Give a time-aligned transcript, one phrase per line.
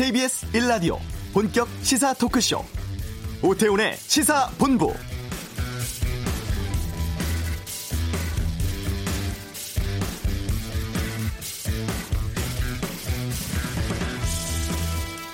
[0.00, 0.96] KBS 1라디오
[1.34, 2.64] 본격 시사 토크쇼
[3.42, 4.94] 오태훈의 시사본부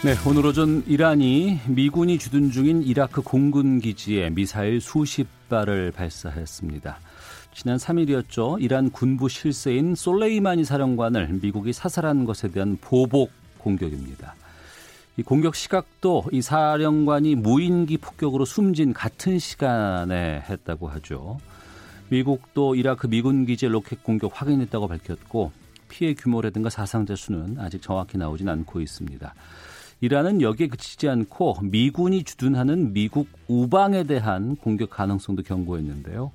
[0.02, 6.98] 네, 오늘 오전 이란이 미군이 주둔 중인 이라크 공군 기지에 미사일 수십 발을 발사했습니다.
[7.54, 8.60] 지난 3일이었죠.
[8.60, 14.34] 이란 군부 실세인 솔레이마니 사령관을 미국이 사살한 것에 대한 보복 공격입니다.
[15.18, 21.38] 이 공격 시각도 이 사령관이 무인기 폭격으로 숨진 같은 시간에 했다고 하죠.
[22.10, 25.52] 미국도 이라크 미군 기지 로켓 공격 확인했다고 밝혔고
[25.88, 29.34] 피해 규모라든가 사상자 수는 아직 정확히 나오진 않고 있습니다.
[30.02, 36.30] 이란은 여기에 그치지 않고 미군이 주둔하는 미국 우방에 대한 공격 가능성도 경고했는데요.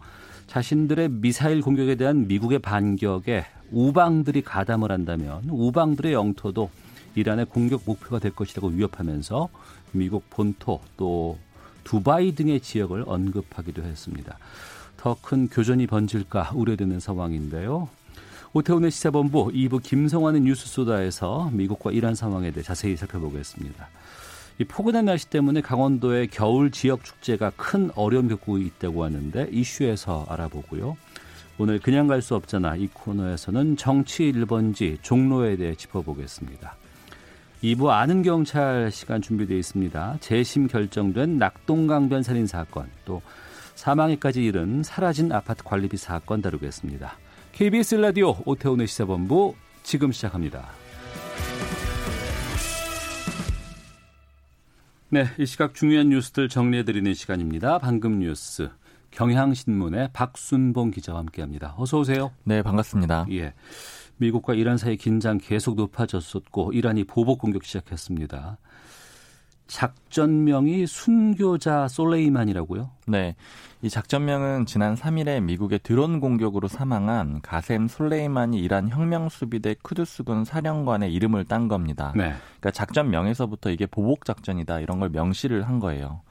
[0.48, 6.72] 자신들의 미사일 공격에 대한 미국의 반격에 우방들이 가담을 한다면 우방들의 영토도
[7.16, 9.50] 이란의 공격 목표가 될 것이라고 위협하면서
[9.92, 11.38] 미국 본토 또
[11.84, 14.38] 두바이 등의 지역을 언급하기도 했습니다.
[14.98, 17.90] 더 큰 교전이 번질까 우려되는 상황인데요.
[18.54, 23.88] 오태훈의 시사본부 2부 김성환의 뉴스 소다에서 미국과 이란 상황에 대해 자세히 살펴보겠습니다.
[24.60, 30.98] 이 포근한 날씨 때문에 강원도의 겨울 지역 축제가 큰 어려움 겪고 있다고 하는데 이슈에서 알아보고요.
[31.58, 36.76] 오늘 그냥 갈 수 없잖아 이 코너에서는 정치 1번지 종로에 대해 짚어보겠습니다.
[37.64, 40.18] 2부 아는 경찰 시간 준비되어 있습니다.
[40.20, 43.22] 재심 결정된 낙동강변 살인 사건 또
[43.76, 47.18] 사망에까지 이른 사라진 아파트 관리비 사건 다루겠습니다.
[47.52, 49.54] KBS 라디오 오태훈의 시사본부
[49.84, 50.70] 지금 시작합니다.
[55.10, 57.80] 네, 이 시각 중요한 뉴스들 정리해드리는 시간입니다.
[57.80, 58.70] 방금 뉴스
[59.12, 61.76] 경향신문의 박순봉 기자와 함께합니다.
[61.78, 62.32] 어서 오세요.
[62.44, 63.28] 네, 반갑습니다.
[63.32, 63.54] 예,
[64.22, 68.58] 미국과 이란 사이 긴장 계속 높아졌었고 이란이 보복 공격 시작했습니다.
[69.66, 72.92] 작전명이 순교자 솔레이만이라고요?
[73.08, 73.36] 네.
[73.82, 81.46] 이 작전명은 지난 3일에 미국의 드론 공격으로 사망한 가셈 솔레이만이 이란 혁명수비대 쿠두스군 사령관의 이름을
[81.46, 82.14] 딴 겁니다.
[82.16, 82.34] 네.
[82.60, 86.22] 그러니까 작전명에서부터 이게 보복 작전이다 이런 걸 명시를 한 거예요.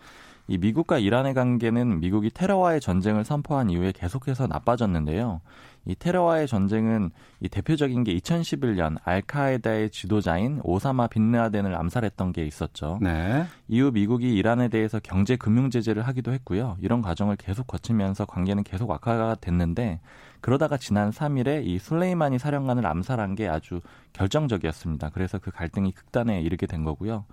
[0.50, 5.40] 이 미국과 이란의 관계는 미국이 테러와의 전쟁을 선포한 이후에 계속해서 나빠졌는데요.
[5.86, 12.98] 이 테러와의 전쟁은 이 대표적인 게 2011년 알카에다의 지도자인 오사마 빈라덴을 암살했던 게 있었죠.
[13.00, 13.46] 네.
[13.68, 16.76] 이후 미국이 이란에 대해서 경제 금융 제재를 하기도 했고요.
[16.80, 20.00] 이런 과정을 계속 거치면서 관계는 계속 악화가 됐는데
[20.40, 23.80] 그러다가 지난 3일에 이 술레이마니 사령관을 암살한 게 아주
[24.14, 25.10] 결정적이었습니다.
[25.10, 27.24] 그래서 그 갈등이 극단에 이르게 된 거고요.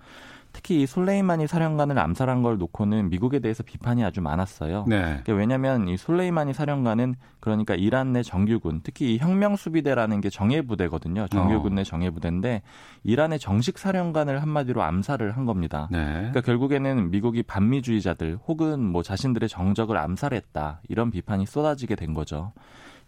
[0.52, 4.84] 특히 이 솔레이마니 사령관을 암살한 걸 놓고는 미국에 대해서 비판이 아주 많았어요.
[4.88, 5.00] 네.
[5.00, 10.62] 그러니까 왜냐하면 이 솔레이마니 사령관은 그러니까 이란 내 정규군, 특히 이 혁명 수비대라는 게 정예
[10.62, 11.28] 부대거든요.
[11.28, 11.84] 정규군 내 어.
[11.84, 12.62] 정예 부대인데
[13.04, 15.88] 이란의 정식 사령관을 한마디로 암살을 한 겁니다.
[15.90, 16.04] 네.
[16.04, 22.52] 그러니까 결국에는 미국이 반미주의자들 혹은 뭐 자신들의 정적을 암살했다 이런 비판이 쏟아지게 된 거죠.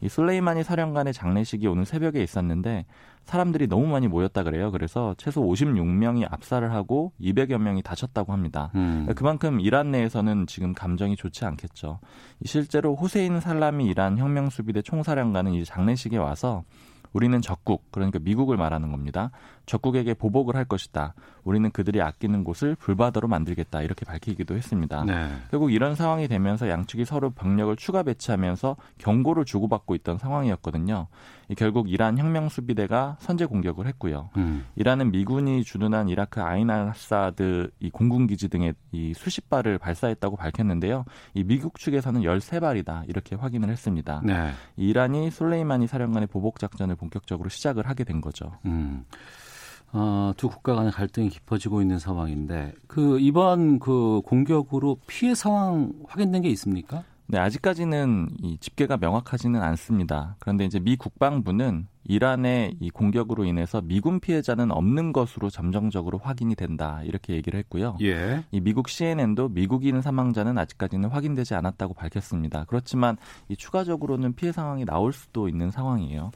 [0.00, 2.86] 이 술레이마니 사령관의 장례식이 오늘 새벽에 있었는데
[3.24, 4.70] 사람들이 너무 많이 모였다 그래요.
[4.72, 8.70] 그래서 최소 56명이 압살을 하고 200여 명이 다쳤다고 합니다.
[8.74, 9.06] 음.
[9.14, 12.00] 그만큼 이란 내에서는 지금 감정이 좋지 않겠죠.
[12.44, 16.64] 실제로 호세인 살라미 이란 혁명 수비대 총사령관은 이제 장례식에 와서
[17.12, 19.30] 우리는 적국, 그러니까 미국을 말하는 겁니다.
[19.66, 21.14] 적국에게 보복을 할 것이다.
[21.44, 23.82] 우리는 그들이 아끼는 곳을 불바다로 만들겠다.
[23.82, 25.04] 이렇게 밝히기도 했습니다.
[25.04, 25.28] 네.
[25.50, 31.08] 결국 이런 상황이 되면서 양측이 서로 병력을 추가 배치하면서 경고를 주고받고 있던 상황이었거든요.
[31.56, 34.30] 결국 이란 혁명 수비대가 선제 공격을 했고요.
[34.36, 34.64] 음.
[34.76, 41.04] 이란은 미군이 주둔한 이라크 아이나사드 이 공군 기지 등에 이 수십 발을 발사했다고 밝혔는데요.
[41.34, 43.08] 이 미국 측에서는 13발이다.
[43.08, 44.22] 이렇게 확인을 했습니다.
[44.24, 44.50] 네.
[44.76, 48.52] 이란이 솔레이마니 사령관의 보복 작전을 본격적으로 시작을 하게 된 거죠.
[48.66, 49.04] 음.
[49.92, 56.42] 어, 두 국가 간의 갈등이 깊어지고 있는 상황인데 그 이번 그 공격으로 피해 상황 확인된
[56.42, 57.02] 게 있습니까?
[57.30, 60.34] 네, 아직까지는 이 집계가 명확하지는 않습니다.
[60.40, 67.02] 그런데 이제 미 국방부는 이란의 이 공격으로 인해서 미군 피해자는 없는 것으로 잠정적으로 확인이 된다
[67.04, 67.96] 이렇게 얘기를 했고요.
[68.02, 68.44] 예.
[68.50, 72.64] 이 미국 CNN도 미국인 사망자는 아직까지는 확인되지 않았다고 밝혔습니다.
[72.66, 73.16] 그렇지만
[73.48, 76.32] 이 추가적으로는 피해 상황이 나올 수도 있는 상황이에요.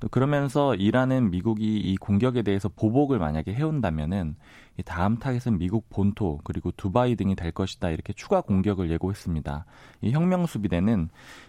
[0.00, 4.36] 또 그러면서 이란은 미국이 이 공격에 대해서 보복을 만약에 해온다면은
[4.78, 9.64] 이 다음 타겟은 미국 본토 그리고 두바이 등이 될 것이다 이렇게 추가 공격을 예고했습니다.
[10.02, 11.08] 이 혁명 수비대는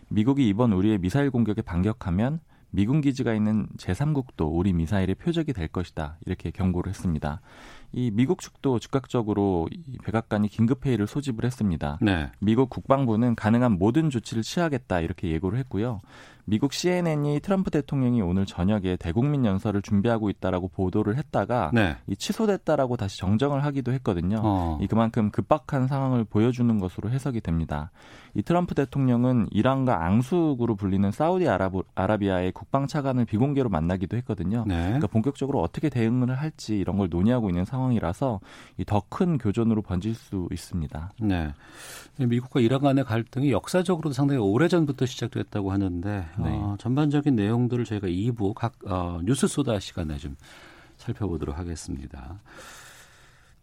[0.10, 2.40] 미국이 이번 우리의 미사일 공격에 반격하면
[2.72, 6.18] 미군 기지가 있는 제3국도 우리 미사일의 표적이 될 것이다.
[6.25, 7.42] 이렇게 경고를 했습니다.
[7.92, 11.98] 이 미국 측도 즉각적으로 이 백악관이 긴급 회의를 소집을 했습니다.
[12.01, 12.30] 네.
[12.40, 16.01] 미국 국방부는 가능한 모든 조치를 취하겠다 이렇게 예고를 했고요.
[16.50, 21.98] 미국 CNN이 트럼프 대통령이 오늘 저녁에 대국민 연설을 준비하고 있다라고 보도를 했다가 네.
[22.07, 24.38] 이 취소됐다라고 다시 정정을 하기도 했거든요.
[24.42, 24.80] 어.
[24.81, 27.92] 이 그만큼 급박한 상황을 보여주는 것으로 해석이 됩니다.
[28.34, 34.66] 이 트럼프 대통령은 이란과 앙숙으로 불리는 사우디 아라브, 아라비아의 국방 차관을 비공개로 만나기도 했거든요.
[34.68, 34.84] 네.
[34.84, 38.40] 그러니까 본격적으로 어떻게 대응을 할지 이런 걸 논의하고 있는 상황이라서
[38.88, 41.12] 더 큰 교전으로 번질 수 있습니다.
[41.22, 41.51] 네.
[42.18, 46.50] 미국과 이란 간의 갈등이 역사적으로도 상당히 오래전부터 시작됐다고 하는데 네.
[46.57, 50.36] 어, 전반적인 내용들을 저희가 2부 각 어, 뉴스 소다 시간에 좀
[50.97, 52.41] 살펴보도록 하겠습니다.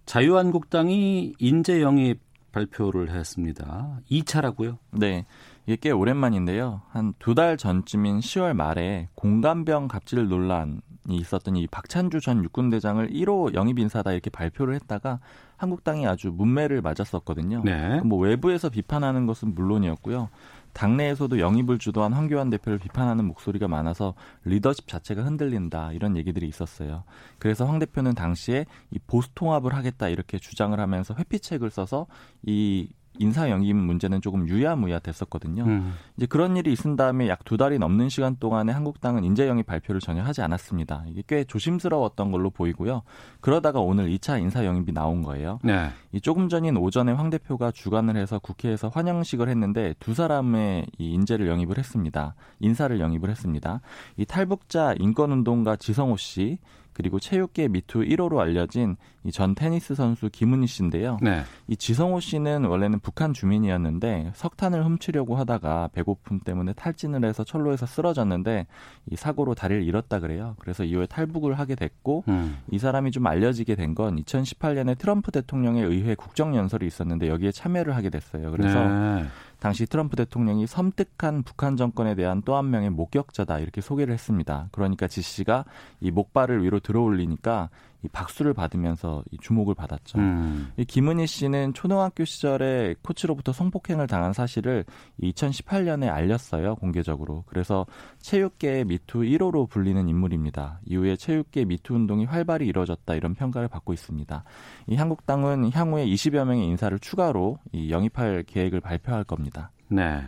[0.06, 2.20] 자유한국당이 인재 영입
[2.52, 4.00] 발표를 했습니다.
[4.11, 4.78] 2차라고요?
[4.93, 5.26] 네.
[5.67, 6.82] 이게 꽤 오랜만인데요.
[6.88, 10.78] 한 두 달 전쯤인 10월 말에 공감병 갑질 논란이
[11.08, 15.19] 있었던 이 박찬주 전 육군대장을 1호 영입 인사다 이렇게 발표를 했다가
[15.56, 17.62] 한국당이 아주 문매를 맞았었거든요.
[17.64, 18.00] 네.
[18.00, 20.31] 뭐 외부에서 비판하는 것은 물론이었고요.
[20.76, 24.12] 당내에서도 영입을 주도한 황교안 대표를 비판하는 목소리가 많아서
[24.44, 27.05] 리더십 자체가 흔들린다 이런 얘기들이 있었어요.
[27.38, 32.06] 그래서 황 대표는 당시에 이 보수 통합을 하겠다 이렇게 주장을 하면서 회피책을 써서
[32.43, 35.64] 이 인사 영입 문제는 조금 유야무야 됐었거든요.
[35.64, 35.94] 음.
[36.16, 40.00] 이제 그런 일이 있은 다음에 약 두 달이 넘는 시간 동안에 한국당은 인재 영입 발표를
[40.00, 41.04] 전혀 하지 않았습니다.
[41.06, 43.02] 이게 꽤 조심스러웠던 걸로 보이고요.
[43.40, 45.60] 그러다가 오늘 2차 인사 영입이 나온 거예요.
[45.62, 45.90] 네.
[46.10, 51.46] 이 조금 전인 오전에 황 대표가 주관을 해서 국회에서 환영식을 했는데 두 사람의 이 인재를
[51.46, 52.34] 영입을 했습니다.
[52.58, 53.80] 인사를 영입을 했습니다.
[54.16, 56.58] 이 탈북자 인권운동가 지성호 씨
[56.96, 61.19] 그리고 체육계 미투 1호로 알려진 이 전 테니스 선수 김은희 씨인데요.
[61.20, 61.43] 네.
[61.66, 68.66] 이 지성호 씨는 원래는 북한 주민이었는데 석탄을 훔치려고 하다가 배고픔 때문에 탈진을 해서 철로에서 쓰러졌는데
[69.10, 70.54] 이 사고로 다리를 잃었다 그래요.
[70.60, 72.58] 그래서 이후에 탈북을 하게 됐고 음.
[72.70, 78.10] 이 사람이 좀 알려지게 된 건 2018년에 트럼프 대통령의 의회 국정연설이 있었는데 여기에 참여를 하게
[78.10, 78.50] 됐어요.
[78.50, 79.25] 그래서 네.
[79.58, 84.69] 당시 트럼프 대통령이 섬뜩한 북한 정권에 대한 또 한 명의 목격자다 이렇게 소개를 했습니다.
[84.73, 85.64] 그러니까 지 씨가
[86.00, 87.70] 이 목발을 위로 들어올리니까
[88.06, 90.19] 이 박수를 받으면서 이 주목을 받았죠.
[90.19, 90.73] 음.
[90.76, 94.85] 이 김은희 씨는 초등학교 시절에 코치로부터 성폭행을 당한 사실을
[95.20, 97.44] 2018년에 알렸어요 공개적으로.
[97.47, 97.85] 그래서
[98.20, 100.81] 체육계의 미투 1호로 불리는 인물입니다.
[100.87, 104.44] 이후에 체육계 미투 운동이 활발히 이뤄졌다 이런 평가를 받고 있습니다.
[104.87, 109.70] 이 한국당은 향후에 20여 명의 인사를 추가로 이 영입할 계획을 발표할 겁니다.
[109.88, 110.23] 네.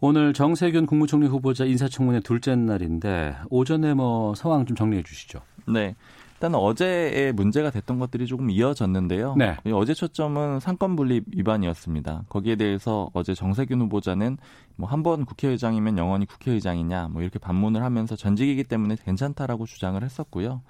[0.00, 5.40] 오늘 정세균 국무총리 후보자 인사청문회 둘째 날인데 오전에 뭐 상황 좀 정리해 주시죠.
[5.66, 5.96] 네.
[6.38, 9.34] 일단 어제의 문제가 됐던 것들이 조금 이어졌는데요.
[9.36, 9.56] 네.
[9.72, 12.26] 어제 초점은 삼권 분립 위반이었습니다.
[12.28, 14.38] 거기에 대해서 어제 정세균 후보자는
[14.76, 20.62] 뭐 한 번 국회의장이면 영원히 국회의장이냐 뭐 이렇게 반문을 하면서 전직이기 때문에 괜찮다라고 주장을 했었고요.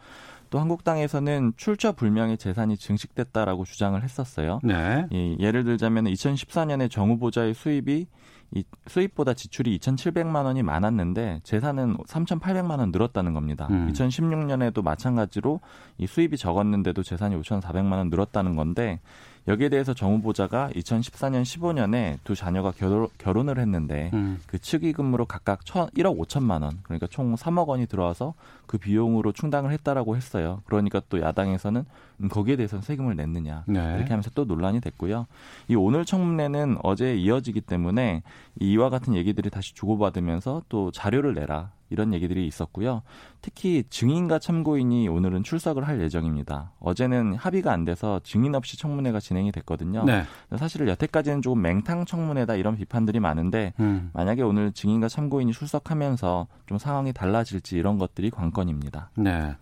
[0.50, 4.60] 또 한국당에서는 출처 불명의 재산이 증식됐다라고 주장을 했었어요.
[4.62, 5.06] 네.
[5.12, 8.06] 예, 예를 들자면 2014년에 정 후보자의 수입이
[8.54, 13.68] 이 수입보다 지출이 2,700만 원이 많았는데 재산은 3,800만 원 늘었다는 겁니다.
[13.70, 13.92] 음.
[13.92, 15.60] 2016년에도 마찬가지로
[15.98, 19.00] 이 수입이 적었는데도 재산이 5,400만 원 늘었다는 건데
[19.48, 24.38] 여기에 대해서 정 후보자가 2014년 15년에 두 자녀가 결 혼, 을 했는데 음.
[24.46, 28.34] 그 축의금으로 각각 1억 5천만 원 그러니까 총 3억 원이 들어와서
[28.66, 30.60] 그 비용으로 충당을 했다라고 했어요.
[30.66, 31.84] 그러니까 또 야당에서는
[32.20, 33.94] 음, 거기에 대해서는 세금을 냈느냐 네.
[33.96, 35.26] 이렇게 하면서 또 논란이 됐고요.
[35.68, 38.22] 이 오늘 청문회는 어제 이어지기 때문에
[38.60, 43.02] 이와 같은 얘기들이 다시 주고받으면서 또 자료를 내라 이런 얘기들이 있었고요.
[43.40, 46.72] 특히 증인과 참고인이 오늘은 출석을 할 예정입니다.
[46.80, 50.04] 어제는 합의가 안 돼서 증인 없이 청문회가 진행이 됐거든요.
[50.04, 50.24] 네.
[50.56, 54.10] 사실 여태까지는 조금 맹탕 청문회다 이런 비판들이 많은데 음.
[54.14, 59.10] 만약에 오늘 증인과 참고인이 출석하면서 좀 상황이 달라질지 이런 것들이 관건입니다.
[59.16, 59.56] 네.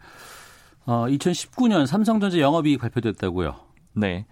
[0.87, 3.55] 어, 2019년 삼성전자 영업이익 발표됐다고요?
[3.95, 4.27] 네.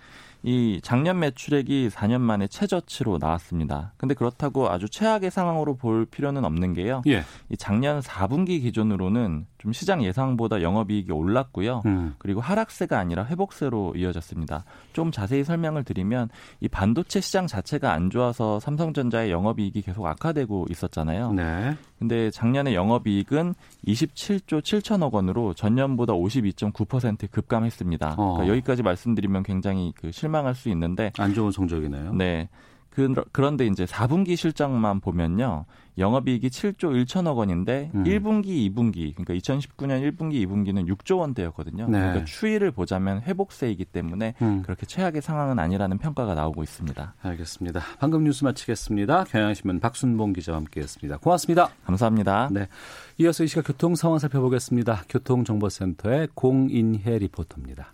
[0.47, 3.95] 이 작년 매출액이 4년 만에 최저치로 나왔습니다.
[3.97, 7.01] 근데 그렇다고 아주 최악의 상황으로 볼 필요는 없는 게요.
[7.07, 7.25] 예.
[7.49, 11.81] 이 작년 4분기 기준으로는 좀 시장 예상보다 영업이익이 올랐고요.
[11.87, 12.15] 음.
[12.19, 14.67] 그리고 하락세가 아니라 회복세로 이어졌습니다.
[14.93, 16.29] 좀 자세히 설명을 드리면
[16.61, 21.33] 이 반도체 시장 자체가 안 좋아서 삼성전자의 영업이익이 계속 악화되고 있었잖아요.
[21.33, 21.75] 네.
[21.99, 23.55] 근데 작년에 영업이익은
[23.87, 28.15] 27조 7천억 원으로 전년보다 52.9% 급감했습니다.
[28.19, 28.35] 어.
[28.35, 32.15] 그러니까 여기까지 말씀드리면 굉장히 그 실망할 수 있는데 안 좋은 성적이네요.
[32.15, 32.49] 네.
[32.95, 35.65] 그, 그런데 이제 4분기 실적만 보면요.
[35.99, 38.05] 영업이익이 7조 1천억 원인데 음.
[38.05, 41.89] 1분기, 2분기 그러니까 2019년 1분기, 2분기는 6조 원대였거든요.
[41.89, 41.99] 네.
[41.99, 44.63] 그러니까 추이를 보자면 회복세이기 때문에 음.
[44.63, 47.15] 그렇게 최악의 상황은 아니라는 평가가 나오고 있습니다.
[47.21, 47.81] 알겠습니다.
[47.99, 49.25] 방금 뉴스 마치겠습니다.
[49.25, 51.19] 경향신문 박순봉 기자와 함께했습니다.
[51.19, 51.69] 고맙습니다.
[51.85, 52.49] 감사합니다.
[52.51, 52.69] 네.
[53.19, 55.05] 이어서 이 시각 교통 상황 살펴보겠습니다.
[55.09, 57.93] 교통정보센터의 공인혜 리포터입니다.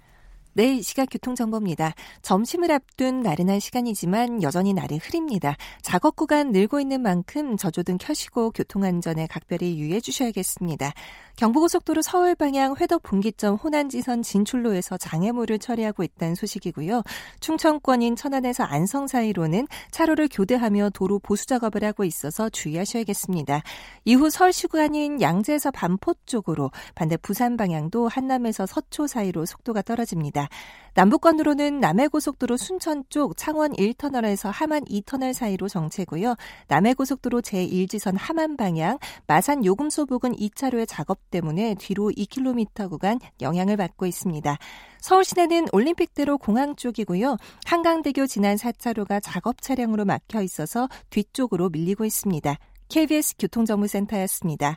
[0.53, 1.95] 네, 시각 교통정보입니다.
[2.23, 5.57] 점심을 앞둔 나른한 시간이지만 여전히 날이 흐립니다.
[5.81, 10.93] 작업 구간 늘고 있는 만큼 저조등 켜시고 교통안전에 각별히 유의해 주셔야겠습니다.
[11.37, 17.05] 경부고속도로 서울 방향 회덕 분기점 호난지선 진출로에서 장애물을 처리하고 있다는 소식이고요.
[17.39, 23.63] 충청권인 천안에서 안성 사이로는 차로를 교대하며 도로 보수 작업을 하고 있어서 주의하셔야겠습니다.
[24.05, 30.40] 이후 서울시 구간인 양재에서 반포 쪽으로 반대 부산 방향도 한남에서 서초 사이로 속도가 떨어집니다.
[30.95, 36.35] 남북권으로는 남해고속도로 순천 쪽 창원 1터널에서 함안 2터널 사이로 정체고요.
[36.69, 44.07] 남해고속도로 제1지선 함안 방향 마산 요금소 부근 2차로의 작업 때문에 뒤로 2km 구간 영향을 받고
[44.07, 44.59] 있습니다.
[44.99, 47.37] 서울 시내는 올림픽대로 공항 쪽이고요.
[47.67, 52.57] 한강대교 지난 4차로가 작업 차량으로 막혀 있어서 뒤쪽으로 밀리고 있습니다.
[52.89, 54.77] KBS 교통정보센터였습니다.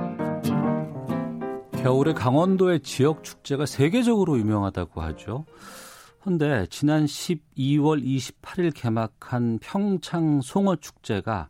[1.83, 5.45] 겨울에 강원도의 지역 축제가 세계적으로 유명하다고 하죠.
[6.21, 11.49] 그런데 지난 12월 28일 개막한 평창 송어 축제가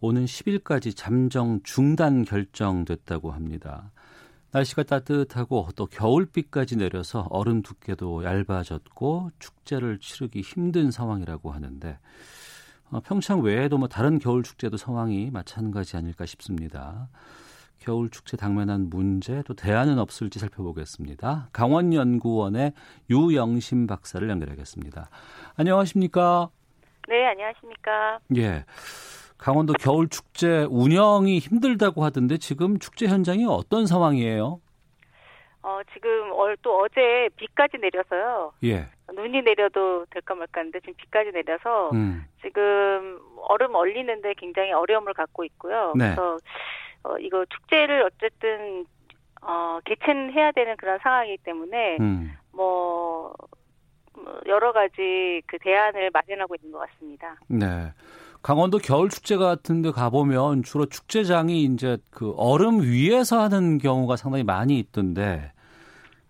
[0.00, 3.92] 오는 10일까지 잠정 중단 결정됐다고 합니다.
[4.52, 11.98] 날씨가 따뜻하고 또 겨울비까지 내려서 얼음 두께도 얇아졌고 축제를 치르기 힘든 상황이라고 하는데
[12.90, 17.08] 어, 평창 외에도 뭐 다른 겨울 축제도 상황이 마찬가지 아닐까 싶습니다.
[17.80, 21.48] 겨울 축제 당면한 문제 또 대안은 없을지 살펴보겠습니다.
[21.52, 22.72] 강원연구원의
[23.08, 25.08] 유영심 박사를 연결하겠습니다.
[25.56, 26.50] 안녕하십니까?
[27.08, 28.18] 네, 안녕하십니까?
[28.36, 28.64] 예.
[29.38, 34.60] 강원도 겨울 축제 운영이 힘들다고 하던데 지금 축제 현장이 어떤 상황이에요?
[35.62, 38.52] 어, 지금 어, 또 어제 비까지 내려서요.
[38.64, 38.88] 예.
[39.14, 42.26] 눈이 내려도 될까 말까 하는데 지금 비까지 내려서 음.
[42.42, 43.18] 지금
[43.48, 45.94] 얼음 얼리는데 굉장히 어려움을 갖고 있고요.
[45.96, 46.14] 네.
[46.14, 46.36] 그래서
[47.02, 48.86] 어, 이거 축제를 어쨌든
[49.42, 52.32] 어, 개최는 해야 되는 그런 상황이기 때문에 음.
[52.52, 53.34] 뭐,
[54.14, 57.36] 뭐 여러 가지 그 대안을 마련하고 있는 것 같습니다.
[57.48, 57.92] 네.
[58.42, 64.44] 강원도 겨울 축제 같은 데 가보면 주로 축제장이 이제 그 얼음 위에서 하는 경우가 상당히
[64.44, 65.52] 많이 있던데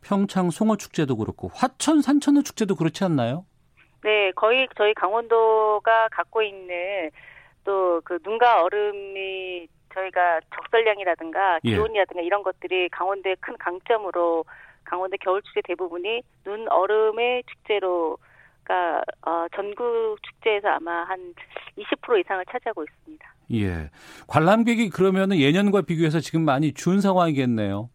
[0.02, 3.44] 평창 송어 축제도 그렇고 화천 산천어 축제도 그렇지 않나요?
[4.02, 7.10] 네, 거의 저희 강원도가 갖고 있는
[7.64, 11.70] 또 그 눈과 얼음이 저희가 적설량이라든가 예.
[11.70, 12.26] 기온이라든가 예.
[12.26, 14.44] 이런 것들이 강원도의 큰 강점으로
[14.84, 18.16] 강원도 겨울 축제 대부분이 눈 얼음의 축제로
[18.64, 21.34] 가 어, 전국 축제에서 아마 한
[21.76, 23.34] 20% 이상을 차지하고 있습니다.
[23.54, 23.90] 예.
[24.28, 27.88] 관람객이 그러면은 예년과 비교해서 지금 많이 준 상황이겠네요.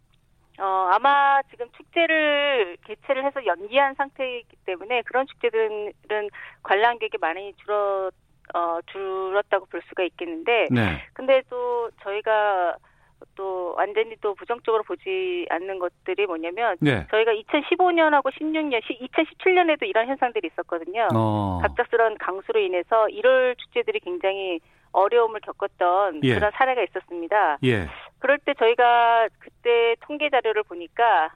[0.57, 6.29] 어, 아마 지금 축제를 개최를 해서 연기한 상태이기 때문에 그런 축제들은
[6.63, 8.09] 관람객이 많이 줄어
[8.53, 11.03] 어, 줄었다고 볼 수가 있겠는데, 네.
[11.13, 12.77] 근데 또 저희가
[13.35, 17.05] 또 완전히 또 부정적으로 보지 않는 것들이 뭐냐면 네.
[17.09, 21.07] 저희가 2015년하고 16년, 2017년에도 이런 현상들이 있었거든요.
[21.13, 21.59] 어.
[21.61, 24.59] 갑작스런 강수로 인해서 1월 축제들이 굉장히
[24.91, 26.35] 어려움을 겪었던 예.
[26.35, 27.57] 그런 사례가 있었습니다.
[27.65, 27.87] 예.
[28.19, 31.33] 그럴 때 저희가 그때 통계 자료를 보니까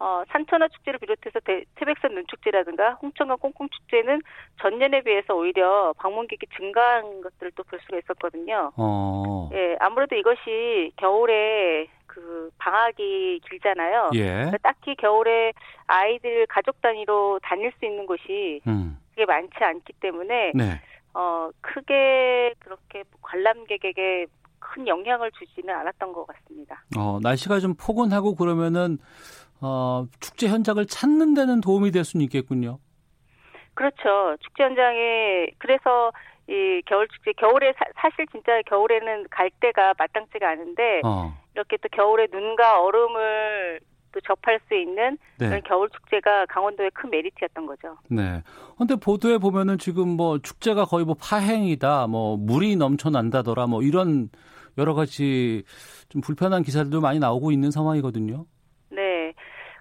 [0.00, 4.22] 어, 산천어 축제를 비롯해서 대, 태백산 눈축제라든가 홍천강 꽁꽁축제는
[4.60, 8.72] 전년에 비해서 오히려 방문객이 증가한 것들을 또 볼 수가 있었거든요.
[8.76, 9.48] 어.
[9.52, 14.10] 예, 아무래도 이것이 겨울에 그 방학이 길잖아요.
[14.14, 14.24] 예.
[14.24, 15.52] 그러니까 딱히 겨울에
[15.86, 18.98] 아이들 가족 단위로 다닐 수 있는 곳이 음.
[19.10, 20.80] 그게 많지 않기 때문에 네.
[21.14, 24.26] 어, 크게 그렇게 관람객에게
[24.58, 26.82] 큰 영향을 주지는 않았던 것 같습니다.
[26.96, 28.98] 어, 날씨가 좀 포근하고 그러면은
[29.60, 32.78] 어, 축제 현장을 찾는 데는 도움이 될 수는 있겠군요.
[33.74, 34.36] 그렇죠.
[34.40, 36.12] 축제 현장에 그래서
[36.48, 41.32] 이 겨울 축제 겨울에 사, 실 진짜 겨울에는 갈 데가 마땅치가 않은데 어.
[41.54, 43.80] 이렇게 또 겨울에 눈과 얼음을
[44.12, 45.48] 또 접할 수 있는 네.
[45.48, 47.96] 그런 겨울 축제가 강원도의 큰 메리트였던 거죠.
[48.08, 48.42] 네.
[48.76, 54.28] 근데 보도에 보면은 지금 뭐 축제가 거의 뭐 파행이다, 뭐 물이 넘쳐난다더라, 뭐 이런
[54.78, 55.62] 여러 가지
[56.08, 58.46] 좀 불편한 기사들도 많이 나오고 있는 상황이거든요.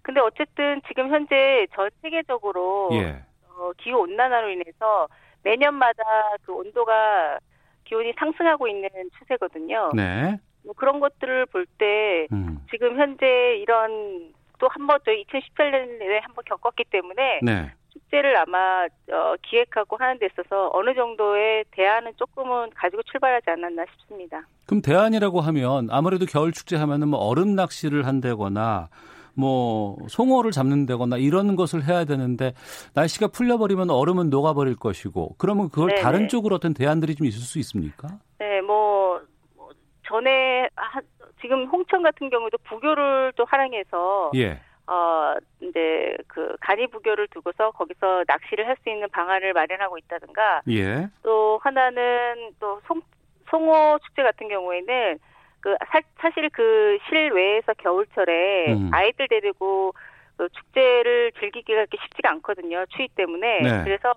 [0.10, 3.22] 근데 어쨌든 지금 현재 전 세계적으로 예.
[3.48, 5.08] 어, 기후 온난화로 인해서
[5.44, 6.02] 매년마다
[6.44, 7.38] 그 온도가
[7.84, 8.90] 기온이 상승하고 있는
[9.20, 9.92] 추세거든요.
[9.94, 10.40] 네.
[10.66, 12.58] 뭐 그런 것들을 볼때 음.
[12.72, 17.72] 지금 현재 이런 또 한번더 2018년에 한 번 겪었기 때문에 네.
[17.94, 24.42] 축제를 아마 어, 기획하고 하는 데 있어서 어느 정도의 대안은 조금은 가지고 출발하지 않았나 싶습니다.
[24.66, 28.90] 그럼 대안이라고 하면 아무래도 겨울 축제 하면은 뭐 얼음 낚시를 한다거나
[29.36, 32.54] 뭐 송어를 잡는다거나 이런 것을 해야 되는데
[32.94, 36.02] 날씨가 풀려버리면 얼음은 녹아버릴 것이고 그러면 그걸 네네.
[36.02, 38.10] 다른 쪽으로 어떤 대안들이 좀 있을 수 있습니까?
[38.40, 39.22] 네, 뭐,
[39.56, 39.70] 뭐
[40.08, 41.02] 전에 하,
[41.42, 44.60] 지금 홍천 같은 경우도 부교를 또 활용해서 예.
[44.88, 51.08] 어 이제 그 간이 부교를 두고서 거기서 낚시를 할 수 있는 방안을 마련하고 있다든가 예.
[51.22, 53.02] 또 하나는 또 송,
[53.50, 55.20] 송어 축제 같은 경우에는
[55.62, 58.90] 그 사, 사실 그 실외에서 겨울철에 음.
[58.94, 59.94] 아이들 데리고
[60.38, 62.86] 그 축제를 즐기기가 그렇게 쉽지가 않거든요.
[62.96, 63.60] 추위 때문에.
[63.62, 63.84] 네.
[63.84, 64.14] 그래서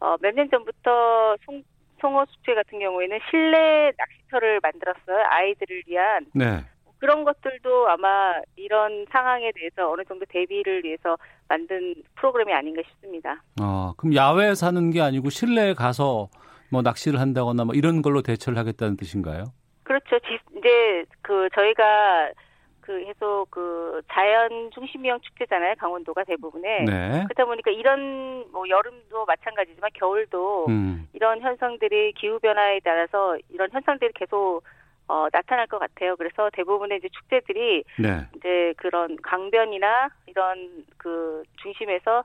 [0.00, 1.62] 어, 몇 년 전부터 송,
[2.00, 5.24] 송어 축제 같은 경우에는 실내 낚시터를 만들었어요.
[5.30, 6.26] 아이들을 위한.
[6.34, 6.64] 네.
[6.98, 11.16] 그런 것들도 아마 이런 상황에 대해서 어느 정도 대비를 위해서
[11.48, 13.42] 만든 프로그램이 아닌가 싶습니다.
[13.60, 16.28] 아, 그럼 야외에 사는 게 아니고 실내에 가서
[16.70, 19.44] 뭐 낚시를 한다거나 뭐 이런 걸로 대처를 하겠다는 뜻인가요?
[19.84, 20.18] 그렇죠.
[20.56, 22.32] 이제 그 저희가
[22.80, 25.74] 그 계속 그 자연 중심형 축제잖아요.
[25.78, 26.84] 강원도가 대부분에.
[26.84, 27.24] 네.
[27.24, 31.08] 그러다 보니까 이런 뭐 여름도 마찬가지지만 겨울도 음.
[31.14, 34.62] 이런 현상들이 기후 변화에 따라서 이런 현상들이 계속
[35.08, 36.16] 어, 나타날 것 같아요.
[36.16, 38.26] 그래서 대부분의 이제 축제들이 네.
[38.36, 42.24] 이제 그런 강변이나 이런 그 중심에서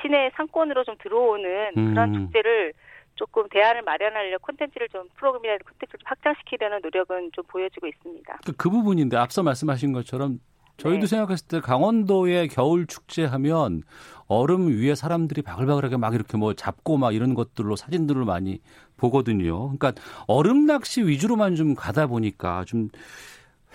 [0.00, 1.90] 시내 상권으로 좀 들어오는 음.
[1.94, 2.72] 그런 축제를
[3.16, 8.38] 조금 대안을 마련하려 콘텐츠를 좀 프로그램이나 콘텐츠를 좀 확장시키려는 노력은 좀 보여지고 있습니다.
[8.44, 10.38] 그, 그 부분인데 앞서 말씀하신 것처럼
[10.76, 11.06] 저희도 네.
[11.06, 13.82] 생각했을 때 강원도의 겨울 축제 하면
[14.26, 18.60] 얼음 위에 사람들이 바글바글하게 막 이렇게 뭐 잡고 막 이런 것들로 사진들을 많이
[18.98, 19.76] 보거든요.
[19.76, 19.92] 그러니까
[20.26, 22.90] 얼음 낚시 위주로만 좀 가다 보니까 좀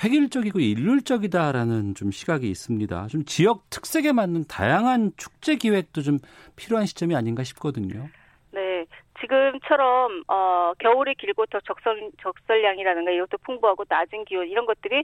[0.04, 3.08] 획일적이고 일률적이다라는 좀 시각이 있습니다.
[3.08, 6.20] 좀 지역 특색에 맞는 다양한 축제 기획도 좀
[6.56, 8.08] 필요한 시점이 아닌가 싶거든요.
[9.22, 15.04] 지금처럼 어 겨울이 길고 더 적설 적설량이라든가 이것도 풍부하고 낮은 기온 이런 것들이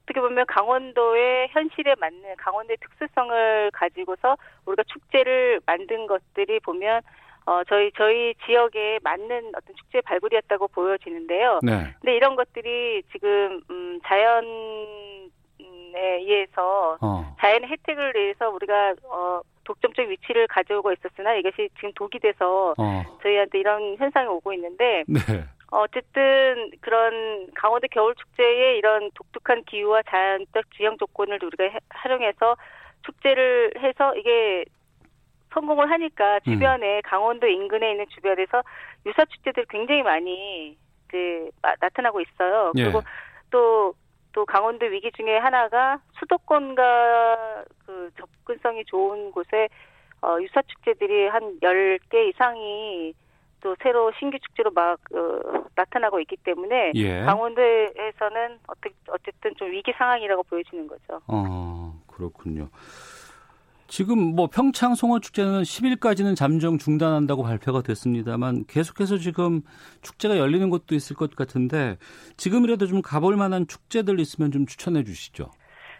[0.00, 7.02] 어떻게 보면 강원도의 현실에 맞는 강원도의 특수성을 가지고서 우리가 축제를 만든 것들이 보면
[7.46, 11.60] 어 저희 저희 지역에 맞는 어떤 축제 발굴이었다고 보여지는데요.
[11.62, 11.94] 네.
[12.00, 15.28] 근데 이런 것들이 지금 음 자연에
[16.20, 17.36] 의해서 어.
[17.40, 23.02] 자연의 혜택을 위해서 우리가 어 독점적 위치를 가져오고 있었으나 이것이 지금 독이 돼서 어.
[23.22, 25.20] 저희한테 이런 현상이 오고 있는데 네.
[25.70, 32.56] 어쨌든 그런 강원도 겨울 축제의 이런 독특한 기후와 자연적 지형 조건을 우리가 해, 활용해서
[33.04, 34.64] 축제를 해서 이게
[35.52, 36.52] 성공을 하니까 음.
[36.52, 37.02] 주변에 음.
[37.04, 38.62] 강원도 인근에 있는 주변에서
[39.04, 40.76] 유사 축제들이 굉장히 많이
[41.08, 41.50] 이제
[41.80, 42.72] 나타나고 있어요.
[42.76, 42.84] 예.
[42.84, 43.02] 그리고
[43.50, 43.94] 또
[44.36, 49.66] 또 강원도 위기 중에 하나가 수도권과 그 접근성이 좋은 곳에
[50.20, 53.14] 어, 유사 축제들이 한 10개 이상이
[53.62, 57.20] 또 새로 신규 축제로 막 어, 나타나고 있기 때문에 예.
[57.22, 58.58] 강원도에서는
[59.08, 61.22] 어쨌든 좀 위기 상황이라고 보여지는 거죠.
[61.28, 62.68] 어, 그렇군요.
[63.96, 69.62] 지금 뭐 평창 송어 축제는 10일까지는 잠정 중단한다고 발표가 됐습니다만 계속해서 지금
[70.02, 71.96] 축제가 열리는 곳도 있을 것 같은데
[72.36, 75.50] 지금이라도 좀 가볼 만한 축제들 있으면 좀 추천해 주시죠.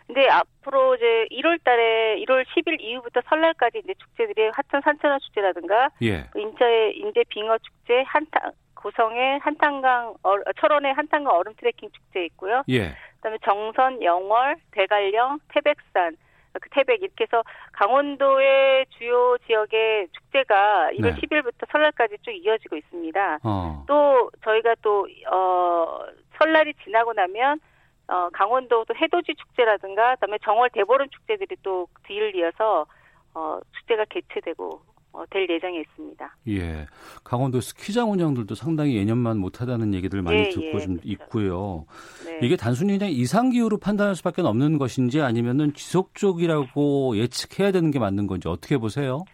[0.07, 6.25] 근데 앞으로 이제 1월 달에 1월 10일 이후부터 설날까지 이제 축제들이 하천 산천어 축제라든가 예.
[6.33, 12.63] 그 인제 인제 빙어 축제 한탄 고성의 한탄강 어, 철원의 한탄강 얼음 트레킹 축제 있고요.
[12.69, 12.95] 예.
[13.17, 16.19] 그다음에 정선, 영월, 대관령, 태백산
[16.61, 17.43] 그 태백 이렇게 해서
[17.73, 21.15] 강원도의 주요 지역의 축제가 1월 네.
[21.15, 23.39] 10일부터 설날까지 쭉 이어지고 있습니다.
[23.43, 23.85] 어.
[23.87, 26.01] 또 저희가 또 어,
[26.39, 27.61] 설날이 지나고 나면
[28.09, 32.87] 어, 강원도 또 해돋이 축제라든가 그다음에 정월 대보름 축제들이 또 뒤를 이어서
[33.35, 34.96] 어, 축제가 개최되고 어,
[35.31, 36.37] 될 예정에 있습니다.
[36.49, 36.87] 예.
[37.25, 41.09] 강원도 스키장 운영들도 상당히 예년만 못하다는 얘기들 많이 예, 듣고 예, 좀 그렇죠.
[41.09, 41.87] 있고요.
[42.25, 42.39] 네.
[42.43, 48.27] 이게 단순히 그냥 이상 기후로 판단할 수밖에 없는 것인지 아니면은 지속적이라고 예측해야 되는 게 맞는
[48.27, 49.25] 건지 어떻게 보세요?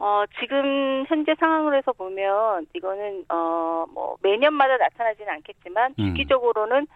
[0.00, 6.06] 어, 지금 현재 상황으로 해서 보면 이거는 어, 뭐 매년마다 나타나지는 않겠지만 음.
[6.08, 6.86] 주기적으로는 음.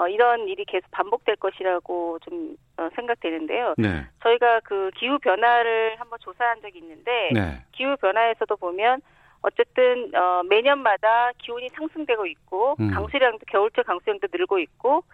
[0.00, 3.74] 어, 이런 일이 계속 반복될 것이라고 좀 어, 생각되는데요.
[3.76, 4.06] 네.
[4.22, 7.62] 저희가 그 기후 변화를 한번 조사한 적이 있는데 네.
[7.72, 9.02] 기후 변화에서도 보면
[9.42, 12.90] 어쨌든 어, 매년마다 기온이 상승되고 있고 음.
[12.92, 15.04] 강수량도 겨울철 강수량도 늘고 있고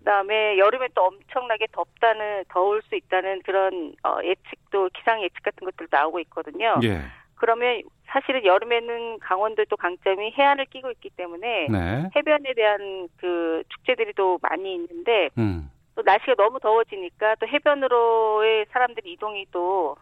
[0.00, 5.96] 그다음에 여름에 또 엄청나게 덥다는 더울 수 있다는 그런 어, 예측도 기상 예측 같은 것들도
[5.96, 6.78] 나오고 있거든요.
[6.82, 7.00] 예.
[7.36, 12.10] 그러면 사실은 여름에는 강원도 또 강점이 해안을 끼고 있기 때문에 네.
[12.14, 15.70] 해변에 대한 그 축제들이 또 많이 있는데 음.
[15.94, 19.96] 또 날씨가 너무 더워지니까 또 해변으로의 사람들 이동이 또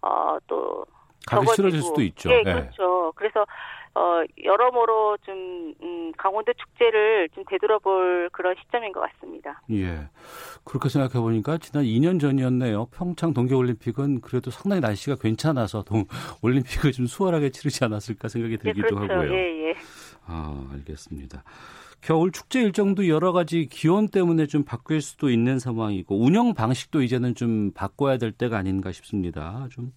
[0.00, 0.84] 어, 또
[1.26, 2.30] 가기 싫어질 수도 있죠.
[2.32, 2.52] 예, 네.
[2.52, 3.12] 그렇죠.
[3.14, 3.46] 그래서
[3.94, 9.60] 어, 여러모로 좀, 음, 강원도 축제를 좀 되돌아볼 그런 시점인 것 같습니다.
[9.70, 10.08] 예.
[10.64, 12.86] 그렇게 생각해 보니까 지난 2년 전이었네요.
[12.86, 16.06] 평창 동계올림픽은 그래도 상당히 날씨가 괜찮아서 동,
[16.42, 19.12] 올림픽을 좀 수월하게 치르지 않았을까 생각이 예, 들기도 예, 그렇죠.
[19.12, 19.32] 하고요.
[19.34, 19.74] 예, 예.
[20.26, 21.42] 아, 알겠습니다.
[22.00, 27.36] 겨울 축제 일정도 여러 가지 기온 때문에 좀 바뀔 수도 있는 상황이고 운영 방식도 이제는
[27.36, 29.68] 좀 바꿔야 될 때가 아닌가 싶습니다.
[29.70, 29.92] 좀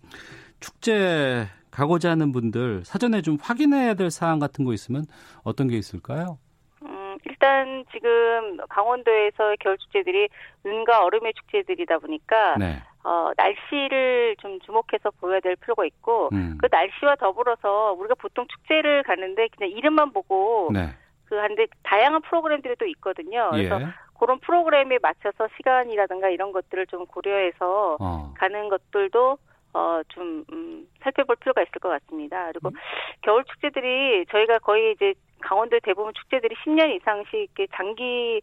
[0.59, 5.03] 축제 가고자 하는 분들 사전에 좀 확인해야 될 사항 같은 거 있으면
[5.43, 6.37] 어떤 게 있을까요?
[6.83, 10.29] 음, 일단 지금 강원도에서의 겨울 축제들이
[10.63, 12.81] 눈과 얼음의 축제들이다 보니까 네.
[13.03, 16.57] 어, 날씨를 좀 주목해서 보여야 될 필요가 있고 음.
[16.61, 20.87] 그 날씨와 더불어서 우리가 보통 축제를 가는데 그냥 이름만 보고 네.
[21.25, 23.49] 그 한데 다양한 프로그램들이 또 있거든요.
[23.51, 23.87] 그래서 예.
[24.17, 28.33] 그런 프로그램에 맞춰서 시간이라든가 이런 것들을 좀 고려해서 어.
[28.37, 29.37] 가는 것들도
[29.75, 32.47] 어, 좀, 음, 살펴볼 필요가 있을 것 같습니다.
[32.47, 32.75] 그리고 음.
[33.21, 38.41] 겨울 축제들이 저희가 거의 이제 강원도 대부분 축제들이 10년 이상씩 장기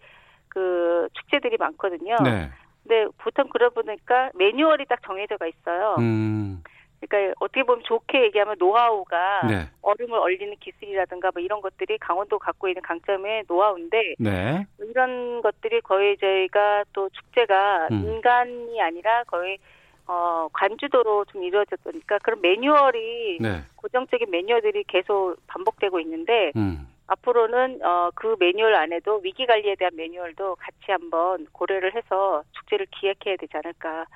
[0.49, 2.16] 그 축제들이 많거든요.
[2.23, 2.51] 네.
[2.83, 5.97] 근데 보통 그러다 보니까 매뉴얼이 딱 정해져가 있어요.
[6.01, 6.62] 음.
[7.01, 9.71] 그러니까 어떻게 보면 좋게 얘기하면 노하우가 네.
[9.81, 14.66] 얼음을 얼리는 기술이라든가 뭐 이런 것들이 강원도 갖고 있는 강점의 노하우인데 네.
[14.77, 18.05] 뭐 이런 것들이 거의 저희가 또 축제가 음.
[18.05, 19.59] 인간이 아니라 거의
[20.07, 23.62] 어, 관주도로 좀 이루어졌으니까 그런 매뉴얼이 네.
[23.77, 26.88] 고정적인 매뉴얼들이 계속 반복되고 있는데 음.
[27.07, 33.37] 앞으로는 어, 그 매뉴얼 안에도 위기 관리에 대한 매뉴얼도 같이 한번 고려를 해서 축제를 기획해야
[33.37, 34.07] 되지 않을까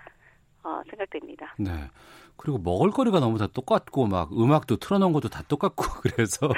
[0.62, 1.55] 어, 생각됩니다.
[1.59, 1.70] 네.
[2.37, 6.49] 그리고 먹을거리가 너무 다 똑같고 막 음악도 틀어놓은 것도 다 똑같고 그래서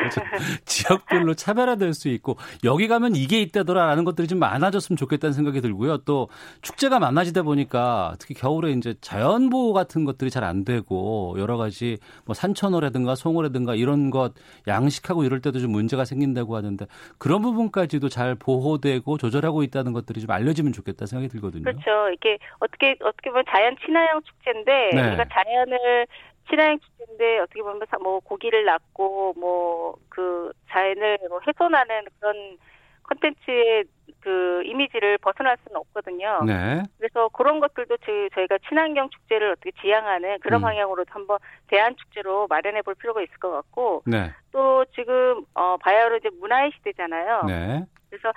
[0.65, 5.99] 지역별로 차별화될 수 있고 여기 가면 이게 있다더라라는 것들이 좀 많아졌으면 좋겠다는 생각이 들고요.
[5.99, 6.29] 또
[6.63, 11.99] 축제가 많아지다 보니까 특히 겨울에 이제 자연 보호 같은 것들이 잘 안 되고 여러 가지
[12.25, 14.33] 뭐 산천어라든가 송어라든가 이런 것
[14.67, 16.87] 양식하고 이럴 때도 좀 문제가 생긴다고 하는데
[17.19, 21.65] 그런 부분까지도 잘 보호되고 조절하고 있다는 것들이 좀 알려지면 좋겠다 생각이 들거든요.
[21.65, 22.11] 그렇죠.
[22.15, 25.09] 이게 어떻게 어떻게 보면 자연 친화형 축제인데 네.
[25.09, 26.07] 우리가 자연 자연을
[26.49, 32.59] 친화형 축제인데 어떻게 보면 뭐 고기를 낳고 뭐 그 자연을 뭐 훼손하는 그런
[33.05, 33.85] 컨텐츠의
[34.21, 36.43] 그 이미지를 벗어날 수는 없거든요.
[36.45, 36.83] 네.
[36.99, 37.99] 그래서 그런 것들도
[38.35, 40.63] 저희가 친환경 축제를 어떻게 지향하는 그런 음.
[40.63, 44.33] 방향으로 한번 대안 축제로 마련해 볼 필요가 있을 것 같고 네.
[44.51, 47.45] 또 지금 어 바야흐로 이제 문화의 시대잖아요.
[47.47, 47.87] 네.
[48.11, 48.33] 그래서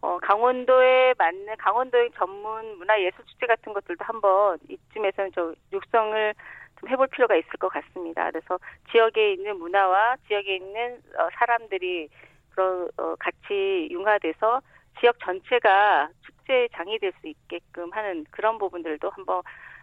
[0.00, 6.34] 어 강원도에 맞는 강원도의 전문 문화 예술 축제 같은 것들도 한번 이쯤에서는 저 육성을
[6.80, 8.30] 좀 해볼 필요가 있을 것 같습니다.
[8.30, 8.58] 그래서
[8.90, 12.08] 지역에 있는 문화와 지역에 있는 어, 사람들이
[12.50, 14.60] 그런 어, 같이 융화돼서
[15.00, 19.42] 지역 전체가 축제장이 될 수 있게끔 하는 그런 부분들도 한번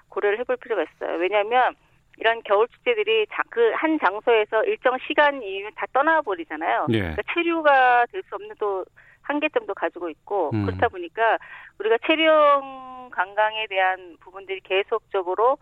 [0.10, 1.18] 고려를 해볼 필요가 있어요.
[1.18, 1.76] 왜냐하면
[2.18, 6.88] 이런 겨울 축제들이 그 한 장소에서 일정 시간 이후에 다 떠나버리잖아요.
[6.92, 7.00] 예.
[7.00, 8.86] 그러니까 체류가 될 수 없는 또
[9.24, 10.66] 한계점도 가지고 있고 음.
[10.66, 11.38] 그렇다 보니까
[11.80, 15.58] 우리가 체류형 관광에 대한 부분들이 계속적으로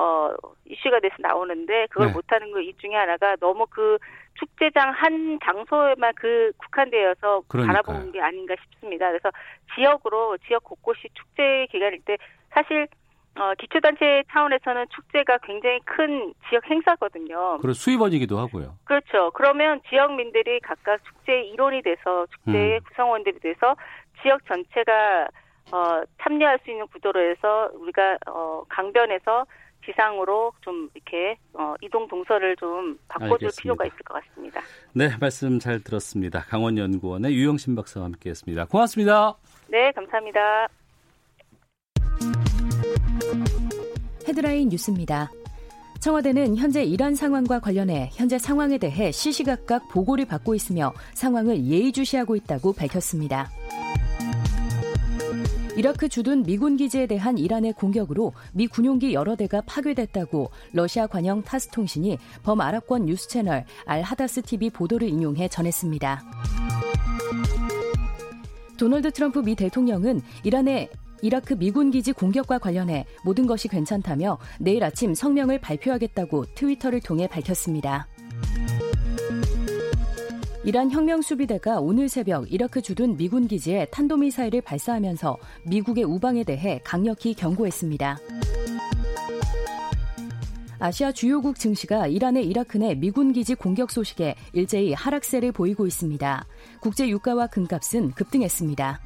[0.00, 0.32] 어,
[0.64, 2.12] 이슈가 돼서 나오는데 그걸 네.
[2.14, 3.98] 못하는 거 이 중에 하나가 너무 그
[4.34, 7.82] 축제장 한 장소에만 그 국한되어서 그러니까요.
[7.82, 9.08] 바라보는 게 아닌가 싶습니다.
[9.08, 9.30] 그래서
[9.74, 12.16] 지역으로 지역 곳곳이 축제 기간일 때
[12.50, 12.88] 사실
[13.38, 17.58] 어, 기초단체 차원에서는 축제가 굉장히 큰 지역 행사거든요.
[17.58, 18.74] 그리고 수입원이기도 하고요.
[18.84, 19.30] 그렇죠.
[19.32, 22.84] 그러면 지역민들이 각각 축제의 일원이 돼서 축제의 음.
[22.88, 23.76] 구성원들이 돼서
[24.22, 25.28] 지역 전체가
[25.72, 29.46] 어, 참여할 수 있는 구도로 해서 우리가 어, 강변에서
[29.84, 33.62] 지상으로 좀 이렇게 어, 이동 동서를 좀 바꿔줄 알겠습니다.
[33.62, 34.60] 필요가 있을 것 같습니다.
[34.92, 36.40] 네, 말씀 잘 들었습니다.
[36.40, 38.66] 강원연구원의 유영신 박사와 함께했습니다.
[38.66, 39.34] 고맙습니다.
[39.68, 40.68] 네, 감사합니다.
[44.28, 45.30] 헤드라인 뉴스입니다.
[46.00, 52.72] 청와대는 현재 이란 상황과 관련해 현재 상황에 대해 시시각각 보고를 받고 있으며 상황을 예의주시하고 있다고
[52.72, 53.50] 밝혔습니다.
[55.80, 61.68] 이라크 주둔 미군 기지에 대한 이란의 공격으로 미 군용기 여러 대가 파괴됐다고 러시아 관영 타스
[61.68, 66.22] 통신이 범아랍권 뉴스 채널 알 하다스 TV 보도를 인용해 전했습니다.
[68.76, 70.90] 도널드 트럼프 미 대통령은 이란의
[71.22, 78.06] 이라크 미군 기지 공격과 관련해 모든 것이 괜찮다며 내일 아침 성명을 발표하겠다고 트위터를 통해 밝혔습니다.
[80.62, 87.32] 이란 혁명 수비대가 오늘 새벽 이라크 주둔 미군 기지에 탄도미사일을 발사하면서 미국의 우방에 대해 강력히
[87.32, 88.18] 경고했습니다.
[90.78, 96.46] 아시아 주요국 증시가 이란의 이라크 내 미군 기지 공격 소식에 일제히 하락세를 보이고 있습니다.
[96.80, 99.00] 국제 유가와 금값은 급등했습니다.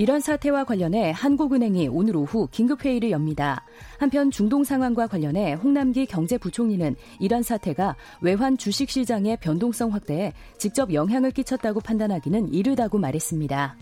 [0.00, 3.66] 이런 사태와 관련해 한국은행이 오늘 오후 긴급회의를 엽니다.
[3.98, 11.80] 한편 중동 상황과 관련해 홍남기 경제부총리는 이런 사태가 외환 주식시장의 변동성 확대에 직접 영향을 끼쳤다고
[11.80, 13.76] 판단하기는 이르다고 말했습니다.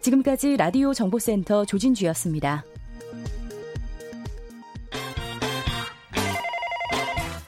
[0.00, 2.64] 지금까지 라디오 정보센터 조진주였습니다.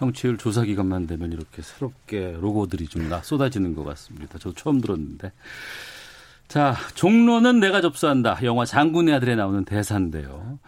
[0.00, 4.38] 청취율 조사 기간만 되면 이렇게 새롭게 로고들이 좀 쏟아지는 것 같습니다.
[4.38, 5.30] 저 처음 들었는데.
[6.48, 8.38] 자, 종로는 내가 접수한다.
[8.44, 10.58] 영화 장군의 아들에 나오는 대사인데요.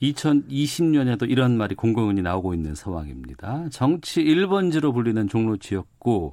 [0.00, 3.68] 2020년에도 이런 말이 공공연히 나오고 있는 상황입니다.
[3.70, 6.32] 정치 1번지로 불리는 종로 지역구,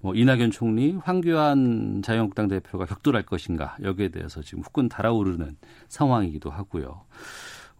[0.00, 5.56] 뭐 이낙연 총리, 황교안 자유한국당 대표가 격돌할 것인가 여기에 대해서 지금 후끈 달아오르는
[5.88, 7.02] 상황이기도 하고요.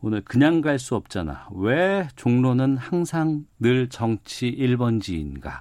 [0.02, 1.48] 오늘 그냥 갈 수 없잖아.
[1.54, 5.60] 왜 종로는 항상 늘 정치 1번지인가?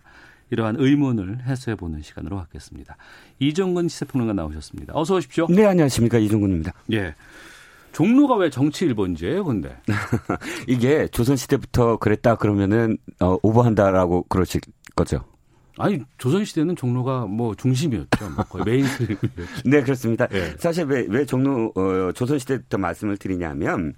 [0.52, 2.95] 이러한 의문을 해소해 보는 시간으로 갖겠습니다.
[3.39, 4.93] 이종근 시세평론가 나오셨습니다.
[4.95, 5.47] 어서 오십시오.
[5.49, 6.17] 네, 안녕하십니까.
[6.17, 6.73] 이종근입니다.
[6.93, 7.13] 예.
[7.91, 9.75] 종로가 왜 정치 1번지예요, 근데?
[10.67, 14.62] 이게 조선시대부터 그랬다 그러면은, 어, 오버한다라고 그러실
[14.95, 15.23] 거죠.
[15.79, 18.29] 아니 조선 시대는 종로가 뭐 중심이었죠.
[18.35, 19.29] 뭐 거의 mainstream이었죠.
[19.65, 20.27] 네 그렇습니다.
[20.27, 20.55] 네.
[20.59, 23.93] 사실 왜, 왜 종로 어, 조선 시대부터 말씀을 드리냐면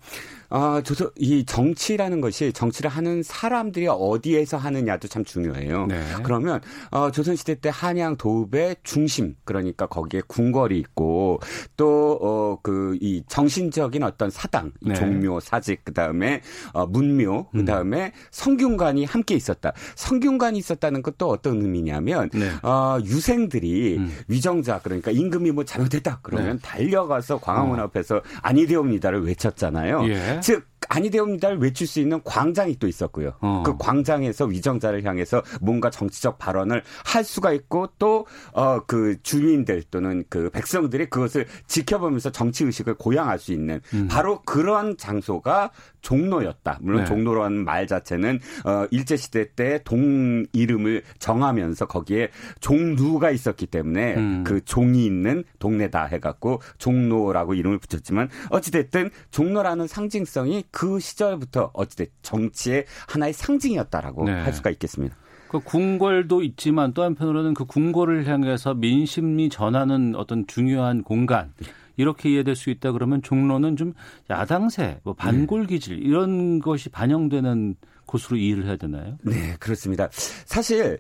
[0.54, 5.88] 아, 조선, 이 정치라는 것이 정치를 하는 사람들이 어디에서 하느냐도 참 중요해요.
[5.88, 6.04] 네.
[6.24, 6.60] 그러면,
[6.92, 11.40] 어, 조선시대 때 한양 도읍의 중심, 그러니까 거기에 궁궐이 있고,
[11.78, 14.94] 또, 어, 그, 이 정신적인 어떤 사당, 네.
[14.94, 16.42] 종묘, 사직, 그 다음에,
[16.74, 18.12] 어, 문묘, 그 다음에 음.
[18.32, 19.72] 성균관이 함께 있었다.
[19.96, 22.50] 성균관이 있었다는 것도 어떤 의미냐면, 네.
[22.62, 24.18] 어, 유생들이 음.
[24.28, 26.20] 위정자, 그러니까 임금이 뭐 잘못했다.
[26.22, 26.62] 그러면 네.
[26.62, 27.84] 달려가서 광화문 어.
[27.84, 30.10] 앞에서 아니되옵니다를 외쳤잖아요.
[30.10, 30.41] 예.
[30.42, 33.34] 즉 아니되옵니다를 외칠 수 있는 광장이 또 있었고요.
[33.40, 33.64] 어.
[33.66, 40.24] 그 광장에서 위정자를 향해서 뭔가 정치적 발언을 할 수가 있고 또 어 그 주민들 또는
[40.30, 44.08] 그 백성들이 그것을 지켜보면서 정치 의식을 고양할 수 있는 음.
[44.10, 46.80] 바로 그런 장소가 종로였다.
[46.82, 47.06] 물론 네.
[47.06, 54.44] 종로라는 말 자체는 어 일제 시대 때 동 이름을 정하면서 거기에 종루가 있었기 때문에 음.
[54.44, 62.86] 그 종이 있는 동네다 해갖고 종로라고 이름을 붙였지만 어찌됐든 종로라는 상징성이 그 시절부터 어찌됐 정치의
[63.08, 64.34] 하나의 상징이었다라고 네.
[64.34, 65.16] 할 수가 있겠습니다.
[65.50, 71.54] 그 궁궐도 있지만 또 한편으로는 그 궁궐을 향해서 민심이 전하는 어떤 중요한 공간
[71.98, 73.94] 이렇게 이해될 수 있다 그러면 종로는 좀
[74.30, 79.18] 야당세, 뭐 반골 기질 이런 것이 반영되는 곳으로 이해를 해야 되나요?
[79.24, 80.08] 네, 그렇습니다.
[80.46, 81.00] 사실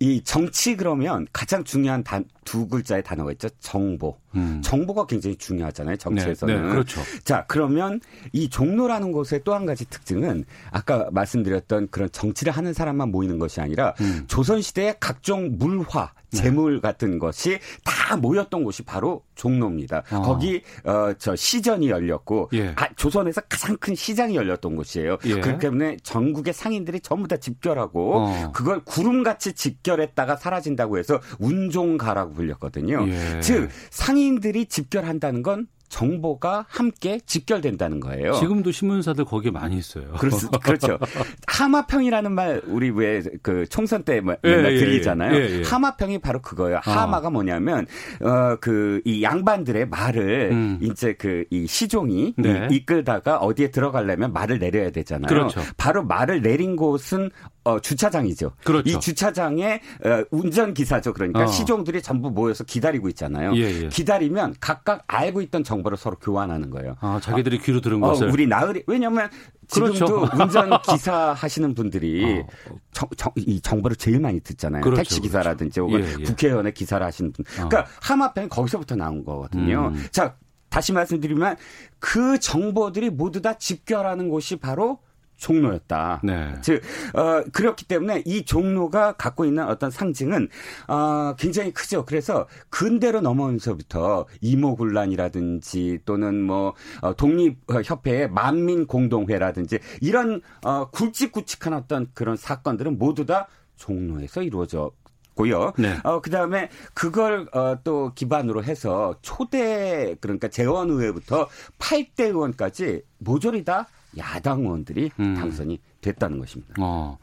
[0.00, 3.46] 이 정치 그러면 가장 중요한 단, 두 글자의 단어가 있죠.
[3.60, 4.16] 정보.
[4.34, 4.62] 음.
[4.64, 5.96] 정보가 굉장히 중요하잖아요.
[5.96, 6.54] 정치에서는.
[6.54, 7.02] 네, 네, 그렇죠.
[7.24, 8.00] 자, 그러면
[8.32, 13.60] 이 종로라는 곳의 또 한 가지 특징은 아까 말씀드렸던 그런 정치를 하는 사람만 모이는 것이
[13.60, 14.24] 아니라 음.
[14.28, 16.38] 조선시대의 각종 물화, 네.
[16.38, 20.04] 재물 같은 것이 다 모였던 곳이 바로 종로입니다.
[20.12, 20.22] 어.
[20.22, 22.72] 거기 어 저 시전이 열렸고 예.
[22.76, 25.18] 아, 조선에서 가장 큰 시장이 열렸던 곳이에요.
[25.24, 25.40] 예.
[25.40, 28.52] 그렇기 때문에 전국의 상인들이 전부 다 집결하고 어.
[28.52, 33.06] 그걸 구름같이 집결했다가 사라진다고 해서 운종가라고 불렸거든요.
[33.08, 33.40] 예.
[33.40, 38.34] 즉 상인들이 집결한다는 건 정보가 함께 직결된다는 거예요.
[38.34, 40.04] 지금도 신문사들 거기에 많이 있어요.
[40.18, 40.30] 그렇,
[40.62, 40.98] 그렇죠.
[41.48, 45.34] 하마평이라는 말 우리 왜 그 총선 때뭐 예, 맨날 예, 들리잖아요.
[45.34, 46.80] 예, 예, 하마평이 바로 그거예요.
[46.84, 46.90] 아.
[47.02, 47.86] 하마가 뭐냐면
[48.20, 50.78] 어그 이 양반들의 말을 음.
[50.82, 52.68] 이제 그 이 시종이 네.
[52.70, 55.28] 이끌다가 어디에 들어가려면 말을 내려야 되잖아요.
[55.28, 55.62] 그렇죠.
[55.78, 57.30] 바로 말을 내린 곳은
[57.64, 58.52] 어, 주차장이죠.
[58.64, 58.88] 그렇죠.
[58.88, 61.12] 이 주차장에 어, 운전 기사죠.
[61.12, 61.46] 그러니까 어.
[61.46, 63.54] 시종들이 전부 모여서 기다리고 있잖아요.
[63.56, 63.88] 예, 예.
[63.88, 66.96] 기다리면 각각 알고 있던 정보를 서로 교환하는 거예요.
[67.00, 68.30] 아, 자기들이 어, 귀로 들은 것을.
[68.30, 69.28] 우리 나으리 왜냐면
[69.68, 70.36] 지금도 그렇죠.
[70.42, 72.46] 운전 기사 하시는 분들이 어.
[72.92, 74.82] 정, 정, 이 정보를 제일 많이 듣잖아요.
[74.82, 75.22] 그렇죠, 택시 그렇죠.
[75.22, 76.24] 기사라든지 혹은 예, 예.
[76.24, 77.44] 국회의원의 기사를 하시는 분.
[77.44, 79.92] 그러니까 하마평이 거기서부터 나온 거거든요.
[79.94, 80.06] 음.
[80.10, 80.36] 자,
[80.70, 81.56] 다시 말씀드리면
[81.98, 85.00] 그 정보들이 모두 다 집결하는 곳이 바로
[85.38, 86.20] 종로였다.
[86.22, 86.54] 네.
[86.60, 86.82] 즉,
[87.14, 90.48] 어, 그렇기 때문에 이 종로가 갖고 있는 어떤 상징은,
[90.88, 92.04] 어, 굉장히 크죠.
[92.04, 102.98] 그래서 근대로 넘어오면서부터 이모군란이라든지 또는 뭐, 어, 독립협회의 만민공동회라든지 이런, 어, 굵직굵직한 어떤 그런 사건들은
[102.98, 104.90] 모두 다 종로에서 이루어져
[105.38, 105.72] 있고요.
[105.78, 105.96] 네.
[106.02, 111.48] 어, 그 다음에 그걸 어, 또 기반으로 해서 초대 그러니까 재원 의회부터
[111.78, 113.86] 8대 의원까지 모조리 다
[114.18, 115.34] 야당 의원들이 음.
[115.34, 116.74] 당선이 됐다는 것입니다.
[116.78, 117.18] 어.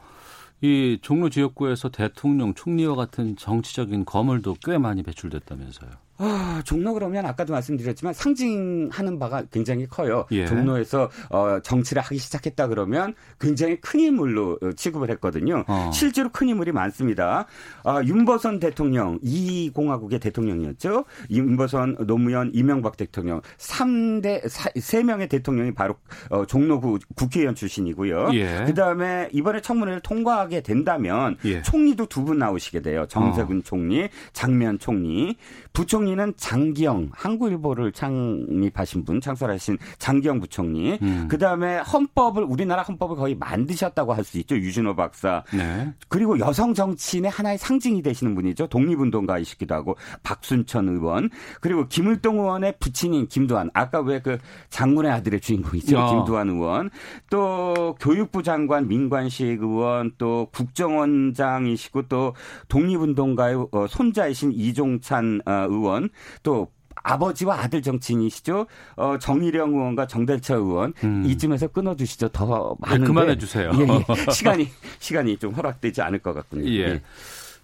[0.62, 5.90] 이 종로 지역구에서 대통령, 총리와 같은 정치적인 거물도 꽤 많이 배출됐다면서요.
[6.18, 10.26] 아, 종로 그러면 아까도 말씀드렸지만 상징하는 바가 굉장히 커요.
[10.30, 10.46] 예.
[10.46, 15.64] 종로에서 어, 정치를 하기 시작했다 그러면 굉장히 큰 인물로 어, 취급을 했거든요.
[15.66, 15.90] 어.
[15.92, 17.46] 실제로 큰 인물이 많습니다.
[17.84, 21.04] 아, 윤보선 대통령, 이 공화국의 대통령이었죠.
[21.30, 25.96] 윤보선, 노무현, 이명박 대통령 3대 3명의 대통령이 바로
[26.30, 28.30] 어, 종로구 국회의원 출신이고요.
[28.34, 28.64] 예.
[28.66, 31.62] 그 다음에 이번에 청문회를 통과하게 된다면 예.
[31.62, 33.06] 총리도 두 분 나오시게 돼요.
[33.08, 33.60] 정세균 어.
[33.64, 35.36] 총리, 장면 총리,
[35.72, 40.98] 부총리 부총리는 장기영 한국일보를 창립하신 분 창설하신 장기영 부총리.
[41.02, 41.26] 음.
[41.28, 45.44] 그다음에 헌법을 우리나라 헌법을 거의 만드셨다고 할 수 있죠 유준호 박사.
[45.52, 45.92] 네.
[46.08, 53.28] 그리고 여성 정치인의 하나의 상징이 되시는 분이죠 독립운동가이시기도 하고 박순천 의원 그리고 김을동 의원의 부친인
[53.28, 54.38] 김두한 아까 왜 그
[54.70, 56.10] 장군의 아들의 주인공이죠 어.
[56.10, 56.90] 김두한 의원
[57.30, 62.34] 또 교육부 장관 민관식 의원 또 국정원장이시고 또
[62.68, 66.10] 독립운동가의 어, 손자이신 이종찬 어, 의원 의원
[66.42, 66.68] 또
[67.02, 68.66] 아버지와 아들 정치인이시죠.
[68.96, 71.24] 어, 정일영 의원과 정대철 의원 음.
[71.26, 72.28] 이쯤에서 끊어주시죠.
[72.28, 73.70] 더 많은데 네, 그만해 주세요.
[73.74, 74.30] 예, 예.
[74.32, 76.68] 시간이 시간이 좀 허락되지 않을 것 같군요.
[76.68, 76.80] 예.
[76.80, 77.02] 예.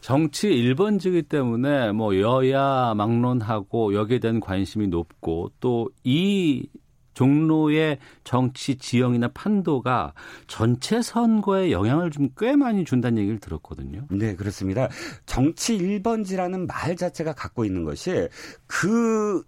[0.00, 6.66] 정치 1번지기 때문에 뭐 여야 막론하고 여기에 대한 관심이 높고 또 이
[7.14, 10.14] 종로의 정치 지형이나 판도가
[10.46, 14.06] 전체 선거에 영향을 좀 꽤 많이 준다는 얘기를 들었거든요.
[14.10, 14.88] 네, 그렇습니다.
[15.26, 18.28] 정치 1번지라는 말 자체가 갖고 있는 것이
[18.66, 19.42] 그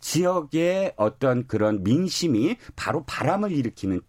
[0.00, 4.00] 지역의 어떤 그런 민심이 바로 바람을 일으키는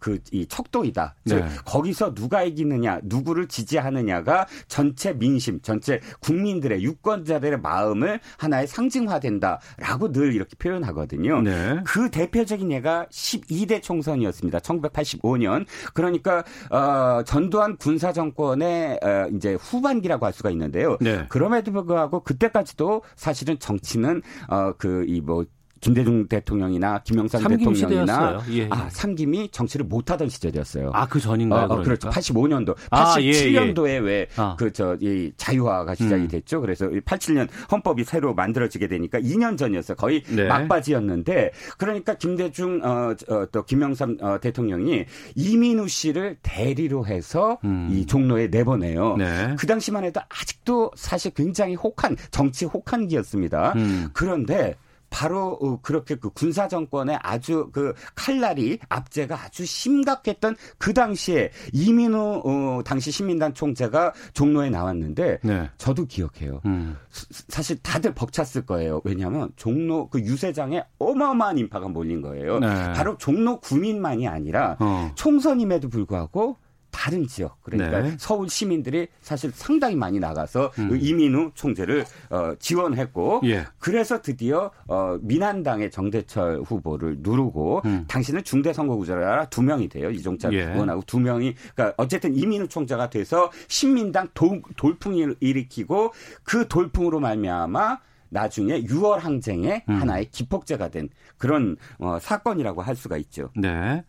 [0.00, 1.14] 그 이 척도이다.
[1.24, 1.34] 네.
[1.34, 10.34] 즉 거기서 누가 이기느냐, 누구를 지지하느냐가 전체 민심, 전체 국민들의 유권자들의 마음을 하나의 상징화된다라고 늘
[10.34, 11.42] 이렇게 표현하거든요.
[11.42, 11.80] 네.
[11.84, 14.58] 그 대표적인 예가 12대 총선이었습니다.
[14.60, 15.66] 1985년.
[15.94, 20.96] 그러니까 어, 전두환 군사 정권의 어, 이제 후반기라고 할 수가 있는데요.
[21.00, 21.26] 네.
[21.28, 25.46] 그럼에도 불구하고 그때까지도 사실은 정치는 어, 그이뭐
[25.80, 28.68] 김대중 대통령이나 김영삼 대통령이나 예, 예.
[28.70, 30.90] 아 삼김이 정치를 못하던 시절이었어요.
[30.94, 31.66] 아 그 전인가요?
[31.66, 32.08] 어, 어, 그렇죠.
[32.08, 36.28] 85년도, 87년도에 아, 예, 왜 그저 이 자유화가 시작이 음.
[36.28, 36.60] 됐죠.
[36.60, 39.96] 그래서 87년 헌법이 새로 만들어지게 되니까 2년 전이었어요.
[39.96, 40.46] 거의 네.
[40.46, 47.88] 막바지였는데 그러니까 김대중 어, 어, 또 김영삼 어, 대통령이 이민우 씨를 대리로 해서 음.
[47.90, 49.16] 이 종로에 내보내요.
[49.16, 49.56] 네.
[49.58, 53.72] 그 당시만 해도 아직도 사실 굉장히 혹한 정치 혹한기였습니다.
[53.74, 54.08] 음.
[54.12, 54.76] 그런데
[55.10, 62.42] 바로 어, 그렇게 그 군사 정권의 아주 그 칼날이 압제가 아주 심각했던 그 당시에 이민우
[62.44, 65.70] 어, 당시 시민단 총재가 종로에 나왔는데 네.
[65.76, 66.60] 저도 기억해요.
[66.64, 66.96] 음.
[67.10, 69.00] 사실 다들 벅찼을 거예요.
[69.04, 72.60] 왜냐하면 종로 그 유세장에 어마어마한 인파가 몰린 거예요.
[72.60, 72.68] 네.
[72.92, 75.10] 바로 종로 구민만이 아니라 어.
[75.16, 76.56] 총선임에도 불구하고
[76.90, 78.16] 다른 지역 그러니까 네.
[78.18, 80.88] 서울 시민들이 사실 상당히 많이 나가서 음.
[80.88, 83.66] 그 이민우 총재를 어, 지원했고 예.
[83.78, 88.04] 그래서 드디어 어, 민한당의 정대철 후보를 누르고 음.
[88.08, 90.64] 당신은 중대 선거 구제라 두 명이 돼요 이종찬 예.
[90.64, 97.98] 의원하고 두 명이 그러니까 어쨌든 이민우 총재가 돼서 신민당 도, 돌풍을 일으키고 그 돌풍으로 말미암아
[98.30, 100.00] 나중에 6월 항쟁의 음.
[100.00, 103.50] 하나의 기폭제가 된 그런 어, 사건이라고 할 수가 있죠.
[103.56, 104.04] 네.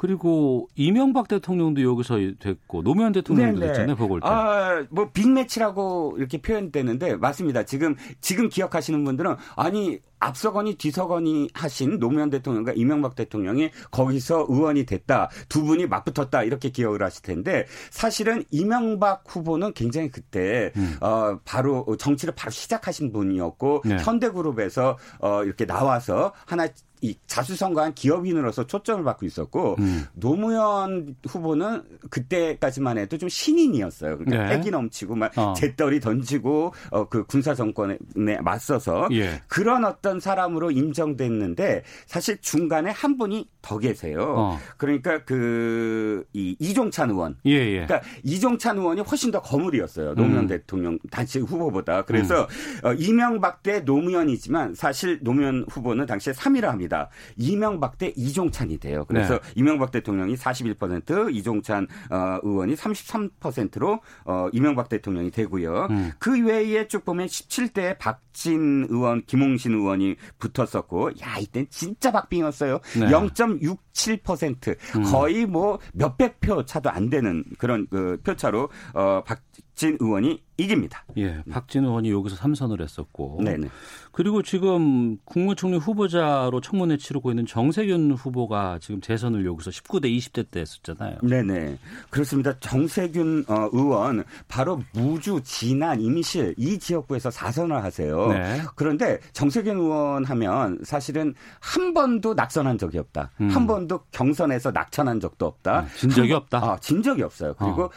[0.00, 3.72] 그리고 이명박 대통령도 여기서 됐고 노무현 대통령도 네네.
[3.72, 3.96] 됐잖아요.
[3.96, 4.26] 그걸 때.
[4.26, 7.64] 아, 뭐 빅매치라고 이렇게 표현되는데 맞습니다.
[7.64, 15.28] 지금 지금 기억하시는 분들은 아니 앞서거니 뒤서거니 하신 노무현 대통령과 이명박 대통령이 거기서 의원이 됐다.
[15.50, 16.44] 두 분이 맞붙었다.
[16.44, 20.96] 이렇게 기억을 하실 텐데 사실은 이명박 후보는 굉장히 그때 음.
[21.02, 23.98] 어 바로 정치를 바로 시작하신 분이었고 네.
[23.98, 26.68] 현대그룹에서 어 이렇게 나와서 하나
[27.00, 30.06] 이 자수성가한 기업인으로서 초점을 받고 있었고 음.
[30.14, 34.18] 노무현 후보는 그때까지만 해도 좀 신인이었어요.
[34.18, 34.56] 그러니까 네.
[34.56, 35.54] 패기 넘치고 막 어.
[35.54, 37.96] 재떨이 던지고 어, 그 군사 정권에
[38.42, 39.40] 맞서서 예.
[39.48, 44.34] 그런 어떤 사람으로 인정됐는데 사실 중간에 한 분이 더 계세요.
[44.36, 44.58] 어.
[44.76, 47.36] 그러니까 그 이 이종찬 의원.
[47.46, 47.86] 예, 예.
[47.86, 50.14] 그러니까 이종찬 의원이 훨씬 더 거물이었어요.
[50.14, 50.46] 노무현 음.
[50.46, 52.02] 대통령 단지 후보보다.
[52.02, 52.46] 그래서
[52.82, 52.88] 음.
[52.88, 56.89] 어, 이명박 대 노무현이지만 사실 노무현 후보는 당시에 3위라 합니다.
[56.90, 57.08] 됩니다.
[57.36, 59.04] 이명박 대 이종찬이 돼요.
[59.06, 59.52] 그래서 네.
[59.54, 65.86] 이명박 대통령이 41%, 이종찬 어, 의원이 33%로 어, 이명박 대통령이 되고요.
[65.90, 66.12] 음.
[66.18, 72.80] 그 외에 쭉 보면 17대 박진 의원, 김홍신 의원이 붙었었고, 야 이땐 진짜 박빙이었어요.
[72.98, 73.06] 네.
[73.06, 75.02] 0.67% 음.
[75.04, 79.40] 거의 뭐 몇백 표 차도 안 되는 그런 그 표차로 어, 박
[79.80, 81.04] 박진 의원이 이깁니다.
[81.16, 83.40] 예, 박진 의원이 여기서 삼선을 했었고.
[83.42, 83.68] 네네.
[84.12, 90.60] 그리고 지금 국무총리 후보자로 청문회 치르고 있는 정세균 후보가 지금 재선을 여기서 19대 20대 때
[90.60, 91.20] 했었잖아요.
[91.22, 91.78] 네네.
[92.10, 92.58] 그렇습니다.
[92.58, 98.26] 정세균 어, 의원 바로 무주, 진안, 임실 이 지역구에서 사선을 하세요.
[98.28, 98.60] 네.
[98.74, 103.30] 그런데 정세균 의원 하면 사실은 한 번도 낙선한 적이 없다.
[103.40, 103.48] 음.
[103.48, 105.78] 한 번도 경선에서 낙천한 적도 없다.
[105.78, 106.58] 아, 진 적이 없다.
[106.58, 107.54] 아, 진 적이 없어요.
[107.54, 107.90] 그리고 어.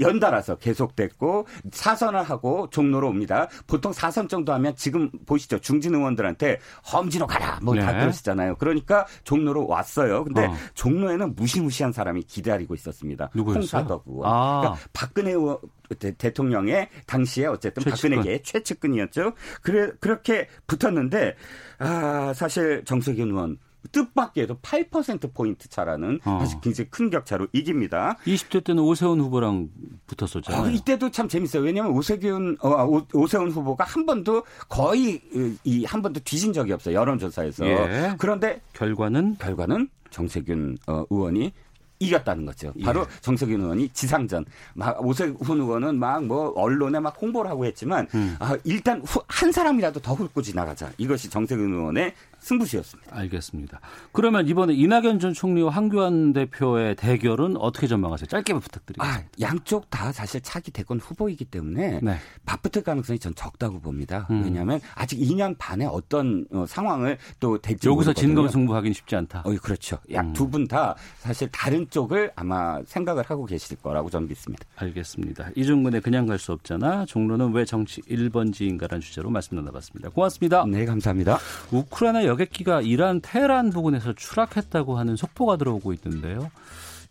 [0.00, 3.48] 연달아서 계속됐고 사선을 하고 종로로 옵니다.
[3.66, 5.58] 보통 사선 정도 하면 지금 보시죠.
[5.58, 6.58] 중진 의원들한테
[6.92, 8.00] 험지로 가라 뭐다 네.
[8.00, 8.56] 그러시잖아요.
[8.56, 10.24] 그러니까 종로로 왔어요.
[10.24, 10.54] 근데 어.
[10.74, 13.30] 종로에는 무시무시한 사람이 기다리고 있었습니다.
[13.34, 13.60] 누구였어요?
[13.60, 14.26] 홍사덕 의원.
[14.26, 14.60] 아.
[14.60, 15.58] 그러니까 박근혜 의원
[15.98, 18.16] 대, 통령의 당시에 어쨌든 최측근.
[18.16, 19.32] 박근혜계 최측근이었죠.
[19.62, 21.34] 그래 그렇게 붙었는데
[21.78, 23.58] 아 사실 정세균 의원
[23.92, 26.38] 뜻밖에도 8%포인트 차라는 어.
[26.40, 28.16] 사실 굉장히 큰 격차로 이깁니다.
[28.26, 29.68] 20대 때는 오세훈 후보랑
[30.06, 30.62] 붙었었잖아요.
[30.62, 31.62] 어, 이때도 참 재밌어요.
[31.62, 35.20] 왜냐하면 오세균, 어, 아, 오, 세훈 후보가 한 번도 거의
[35.64, 36.94] 이 한 번도 뒤진 적이 없어요.
[36.96, 37.66] 여론조사에서.
[37.66, 38.14] 예.
[38.18, 39.36] 그런데 결과는?
[39.38, 41.52] 결과는 정세균 어, 의원이
[42.00, 42.72] 이겼다는 거죠.
[42.84, 43.04] 바로 예.
[43.22, 44.44] 정석윤 의원이 지상전.
[44.74, 48.36] 막 오세훈 의원은 막 뭐 언론에 막 홍보를 하고 했지만 음.
[48.38, 50.92] 아, 일단 후, 한 사람이라도 더 훑고 지나가자.
[50.98, 52.14] 이것이 정석윤 의원의
[52.48, 53.14] 승부수였습니다.
[53.16, 53.80] 알겠습니다.
[54.12, 58.26] 그러면 이번에 이낙연 전 총리와 황교안 대표의 대결은 어떻게 전망하세요?
[58.26, 59.18] 짧게 부탁드리겠습니다.
[59.20, 62.18] 아, 양쪽 다 사실 차기 대권 후보이기 때문에 네.
[62.46, 64.26] 맞붙을 가능성이 전 적다고 봅니다.
[64.30, 64.42] 음.
[64.44, 69.42] 왜냐하면 아직 2년 반에 어떤 어, 상황을 또 될지 여기서 진검승부하기는 쉽지 않다.
[69.44, 69.98] 어, 그렇죠.
[70.12, 74.64] 약 두 분 다 사실 다른 쪽을 아마 생각을 하고 계실 거라고 저는 믿습니다.
[74.76, 75.50] 알겠습니다.
[75.56, 77.04] 이중근의 그냥 갈 수 없잖아.
[77.06, 80.08] 종로는 왜 정치 1번지인가라는 주제로 말씀 나눠봤습니다.
[80.10, 80.64] 고맙습니다.
[80.66, 81.38] 네, 감사합니다.
[81.72, 86.50] 우크라이나 여객기가 이란 테헤란 부근에서 추락했다고 하는 속보가 들어오고 있는데요.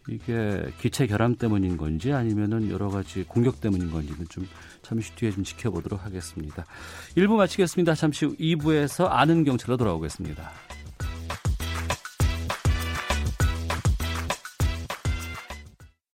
[0.09, 4.47] 이게 기체 결함 때문인 건지 아니면은 여러 가지 공격 때문인 건지는 좀
[4.81, 6.65] 잠시 뒤에 좀 지켜보도록 하겠습니다.
[7.17, 7.93] 1부 마치겠습니다.
[7.93, 10.49] 잠시 후 2부에서 아는 경찰로 돌아오겠습니다.